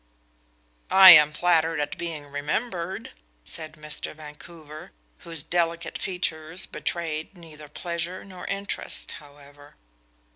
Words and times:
"I 0.89 1.11
am 1.11 1.31
flattered 1.31 1.79
at 1.79 1.95
being 1.95 2.25
remembered," 2.25 3.11
said 3.45 3.73
Mr. 3.73 4.15
Vancouver, 4.15 4.93
whose 5.19 5.43
delicate 5.43 5.99
features 5.99 6.65
betrayed 6.65 7.37
neither 7.37 7.69
pleasure 7.69 8.25
nor 8.25 8.47
interest, 8.47 9.11
however. 9.21 9.75